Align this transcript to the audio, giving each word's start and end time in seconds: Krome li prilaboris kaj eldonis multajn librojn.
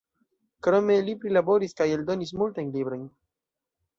Krome 0.67 0.95
li 1.09 1.13
prilaboris 1.25 1.77
kaj 1.81 1.87
eldonis 1.97 2.33
multajn 2.39 2.75
librojn. 2.79 3.07